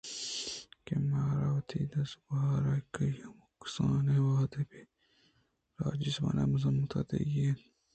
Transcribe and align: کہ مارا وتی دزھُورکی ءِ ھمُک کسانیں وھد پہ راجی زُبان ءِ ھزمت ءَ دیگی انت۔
کہ 0.85 0.93
مارا 1.09 1.47
وتی 1.55 1.81
دزھُورکی 1.91 3.07
ءِ 3.17 3.21
ھمُک 3.23 3.51
کسانیں 3.61 4.23
وھد 4.25 4.53
پہ 4.69 4.79
راجی 5.81 6.09
زُبان 6.15 6.37
ءِ 6.41 6.51
ھزمت 6.53 6.91
ءَ 6.99 7.07
دیگی 7.09 7.41
انت۔ 7.47 7.61